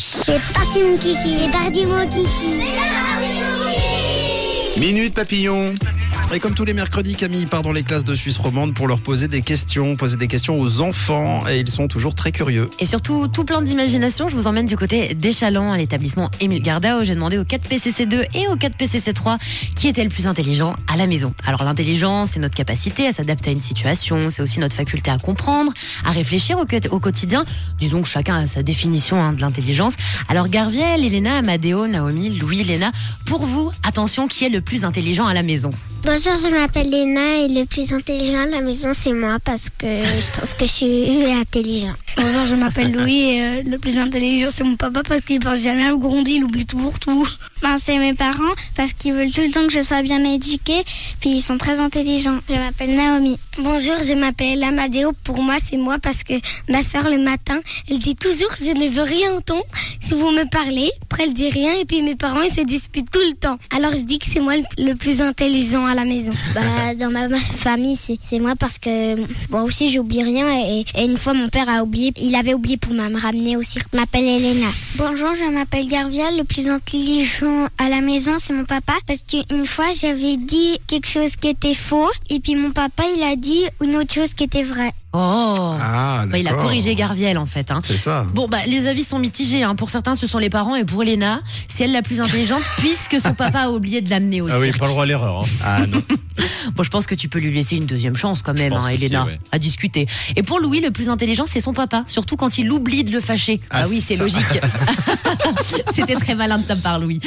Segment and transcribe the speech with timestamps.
[0.00, 0.22] aujourd'hui.
[0.26, 2.60] C'est parti mon kiki, c'est parti mon kiki.
[4.78, 5.74] Minute papillon.
[6.32, 9.00] Et comme tous les mercredis, Camille part dans les classes de Suisse romande pour leur
[9.00, 12.70] poser des questions, poser des questions aux enfants et ils sont toujours très curieux.
[12.78, 17.02] Et surtout, tout plein d'imagination, je vous emmène du côté d'Échalon, à l'établissement Émile Gardao.
[17.02, 19.38] J'ai demandé au 4 PCC2 et au 4 PCC3
[19.74, 21.34] qui était le plus intelligent à la maison.
[21.44, 25.18] Alors l'intelligence, c'est notre capacité à s'adapter à une situation, c'est aussi notre faculté à
[25.18, 25.72] comprendre,
[26.04, 27.44] à réfléchir au, quot- au quotidien.
[27.80, 29.94] Disons que chacun a sa définition hein, de l'intelligence.
[30.28, 32.92] Alors Garviel, Elena, Amadeo, Naomi, Louis, Léna,
[33.26, 35.70] pour vous, attention, qui est le plus intelligent à la maison?
[36.02, 40.00] Bonjour, je m'appelle Léna et le plus intelligent à la maison c'est moi parce que
[40.00, 41.94] je trouve que je suis intelligent.
[42.22, 45.60] Bonjour, je m'appelle Louis et euh, le plus intelligent c'est mon papa parce qu'il pense
[45.60, 47.26] jamais à me gronder, il oublie toujours tout.
[47.62, 50.82] Ben, c'est mes parents parce qu'ils veulent tout le temps que je sois bien éduquée,
[51.20, 52.38] puis ils sont très intelligents.
[52.48, 53.38] Je m'appelle Naomi.
[53.58, 55.12] Bonjour, je m'appelle Amadeo.
[55.24, 56.34] Pour moi, c'est moi parce que
[56.70, 57.60] ma soeur le matin,
[57.90, 59.64] elle dit toujours je ne veux rien entendre.
[60.00, 63.10] Si vous me parlez, après elle dit rien et puis mes parents ils se disputent
[63.10, 63.58] tout le temps.
[63.76, 66.32] Alors je dis que c'est moi le, plus intelligent à la maison.
[66.54, 69.14] Bah dans ma, famille c'est c'est moi parce que
[69.50, 72.76] moi aussi j'oublie rien et, et une fois mon père a oublié, il avait oublié
[72.76, 73.78] pour me ramener aussi.
[73.92, 74.68] M'appelle Elena.
[74.96, 76.30] Bonjour, je m'appelle Garvia.
[76.30, 78.94] Le plus intelligent à la maison, c'est mon papa.
[79.06, 82.08] Parce qu'une fois, j'avais dit quelque chose qui était faux.
[82.28, 84.92] Et puis mon papa, il a dit une autre chose qui était vraie.
[85.12, 87.70] Oh Ah, Bah, Il a corrigé Garviel en fait.
[87.70, 87.80] Hein.
[87.84, 88.26] C'est ça.
[88.32, 89.62] Bon, bah, les avis sont mitigés.
[89.64, 89.74] Hein.
[89.74, 90.76] Pour certains, ce sont les parents.
[90.76, 94.40] Et pour Léna, c'est elle la plus intelligente puisque son papa a oublié de l'amener
[94.40, 94.78] au Ah oui, cirque.
[94.78, 95.40] pas le droit à l'erreur.
[95.40, 95.48] hein.
[95.64, 96.02] Ah non.
[96.74, 99.04] Bon, je pense que tu peux lui laisser une deuxième chance quand même, hein, aussi,
[99.04, 99.38] Elena, ouais.
[99.52, 100.06] à discuter.
[100.36, 102.04] Et pour Louis, le plus intelligent, c'est son papa.
[102.06, 103.60] Surtout quand il oublie de le fâcher.
[103.70, 104.40] Ah, Ah, oui, c'est logique.
[105.94, 107.18] C'était très malin de ta part, Louis.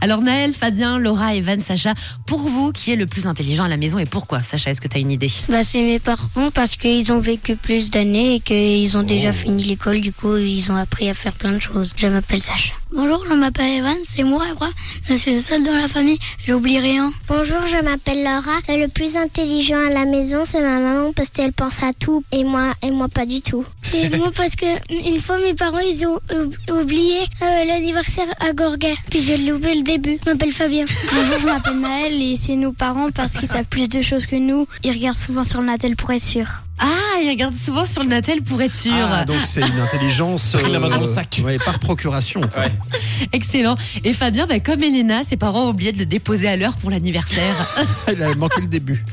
[0.00, 1.94] Alors, Naël, Fabien, Laura, Evan, Sacha,
[2.26, 4.42] pour vous, qui est le plus intelligent à la maison et pourquoi?
[4.42, 5.30] Sacha, est-ce que tu as une idée?
[5.48, 9.62] Bah c'est mes parents parce qu'ils ont vécu plus d'années et qu'ils ont déjà fini
[9.62, 11.92] l'école, du coup ils ont appris à faire plein de choses.
[11.96, 12.72] Je m'appelle Sacha.
[12.92, 14.68] Bonjour, je m'appelle Evan, c'est moi et moi,
[15.08, 17.12] je suis le seul dans la famille, j'oublie rien.
[17.28, 18.58] Bonjour, je m'appelle Laura.
[18.68, 22.42] Le plus intelligent à la maison, c'est ma maman parce qu'elle pense à tout et
[22.42, 23.64] moi et moi pas du tout.
[23.82, 24.66] C'est moi parce que
[25.08, 28.88] une fois, mes parents, ils ont ou- oublié euh, l'anniversaire à Gorga.
[29.08, 30.18] Puis j'ai loupé le début.
[30.24, 30.84] Je m'appelle Fabien.
[31.12, 34.36] Bonjour, je m'appelle Naël et c'est nos parents parce qu'ils savent plus de choses que
[34.36, 34.66] nous.
[34.82, 36.46] Ils regardent souvent sur le Natel pour être sûr.
[36.82, 38.92] Ah, il regarde souvent sur le Natel pour être sûr.
[38.94, 41.40] Ah, donc c'est une intelligence Pris la main dans le sac.
[41.44, 42.40] ouais, par procuration.
[42.40, 42.64] quoi.
[43.32, 43.76] Excellent.
[44.04, 46.90] Et Fabien, bah, comme Elena, ses parents ont oublié de le déposer à l'heure pour
[46.90, 47.54] l'anniversaire.
[48.12, 49.04] Il a manqué le début.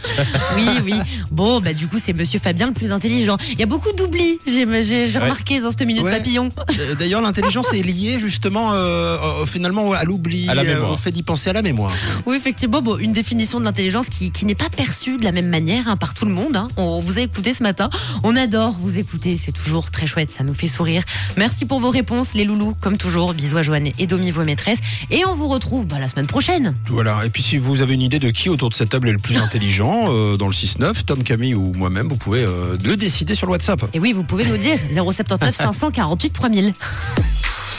[0.55, 0.93] Oui, oui.
[1.31, 3.37] Bon, bah du coup, c'est Monsieur Fabien le plus intelligent.
[3.51, 5.23] Il y a beaucoup d'oublis, j'ai j'ai- j'ai Ouais.
[5.23, 6.17] remarqué dans cette minute Ouais.
[6.17, 6.49] papillon.
[6.79, 10.91] Euh, D'ailleurs, l'intelligence est liée justement euh, euh, finalement à l'oubli, À la euh, mémoire.
[10.91, 11.91] au fait d'y penser à la mémoire.
[12.25, 15.47] Oui, effectivement, bon, une définition de l'intelligence qui, qui n'est pas perçue de la même
[15.47, 16.55] manière hein, par tout le monde.
[16.55, 16.67] hein.
[16.77, 17.89] On vous a écouté ce matin.
[18.23, 21.03] On adore vous écouter, c'est toujours très chouette, ça nous fait sourire.
[21.37, 23.33] Merci pour vos réponses, les loulous, comme toujours.
[23.33, 24.79] Bisous à Joanne et Domi, vos maîtresses.
[25.11, 26.73] Et on vous retrouve bah, la semaine prochaine.
[26.87, 27.25] Voilà.
[27.25, 29.19] Et puis si vous avez une idée de qui autour de cette table est le
[29.19, 33.35] plus intelligent euh, dans le 6-9, Tom, Camille ou moi-même, vous pouvez euh, le décider
[33.35, 33.83] sur le WhatsApp.
[33.93, 36.73] Et oui, vous pouvez nous dire 079 548 3000.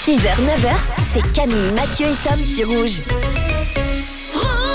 [0.07, 0.75] 6h, 9h,
[1.13, 3.03] c'est Camille, Mathieu et Tom sur Rouge.